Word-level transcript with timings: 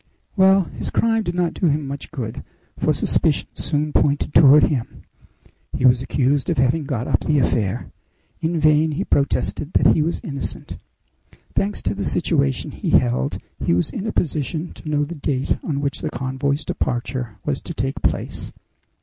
"Well, 0.35 0.63
his 0.63 0.89
crime 0.89 1.21
did 1.21 1.35
not 1.35 1.53
do 1.53 1.67
him 1.67 1.85
much 1.85 2.09
good, 2.09 2.43
for 2.75 2.91
suspicion 2.91 3.47
soon 3.53 3.93
pointed 3.93 4.33
toward 4.33 4.63
him. 4.63 5.03
He 5.73 5.85
was 5.85 6.01
accused 6.01 6.49
of 6.49 6.57
having 6.57 6.85
got 6.85 7.07
up 7.07 7.19
the 7.19 7.37
affair. 7.37 7.91
In 8.39 8.59
vain 8.59 8.93
he 8.93 9.03
protested 9.03 9.73
that 9.73 9.93
he 9.93 10.01
was 10.01 10.19
innocent. 10.23 10.77
Thanks 11.53 11.83
to 11.83 11.93
the 11.93 12.03
situation 12.03 12.71
he 12.71 12.89
held, 12.89 13.37
he 13.63 13.75
was 13.75 13.91
in 13.91 14.07
a 14.07 14.11
position 14.11 14.73
to 14.73 14.89
know 14.89 15.03
the 15.03 15.13
date 15.13 15.59
on 15.63 15.81
which 15.81 16.01
the 16.01 16.09
convoy's 16.09 16.65
departure 16.65 17.37
was 17.45 17.61
to 17.61 17.75
take 17.75 18.01
place. 18.01 18.51